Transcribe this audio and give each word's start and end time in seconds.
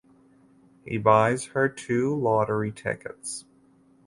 He 0.83 0.97
buys 0.97 1.45
her 1.53 1.69
two 1.69 2.15
lottery 2.19 2.71
tickets. 2.71 3.45